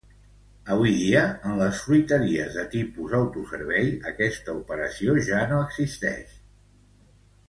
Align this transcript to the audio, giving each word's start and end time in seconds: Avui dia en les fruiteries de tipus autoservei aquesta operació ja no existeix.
Avui 0.75 0.93
dia 0.99 1.19
en 1.49 1.59
les 1.59 1.81
fruiteries 1.81 2.55
de 2.55 2.63
tipus 2.73 3.13
autoservei 3.19 3.91
aquesta 4.13 4.55
operació 4.63 5.15
ja 5.29 5.43
no 5.53 5.61
existeix. 5.67 6.33